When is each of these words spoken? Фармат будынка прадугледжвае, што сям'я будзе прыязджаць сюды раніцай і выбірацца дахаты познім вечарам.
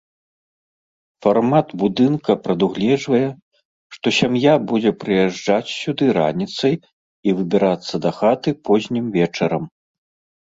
Фармат 1.23 1.67
будынка 1.81 2.31
прадугледжвае, 2.45 3.27
што 3.97 4.13
сям'я 4.19 4.53
будзе 4.71 4.91
прыязджаць 5.03 5.75
сюды 5.81 6.07
раніцай 6.19 6.75
і 7.29 7.35
выбірацца 7.41 7.93
дахаты 8.07 8.49
познім 8.71 9.05
вечарам. 9.19 9.63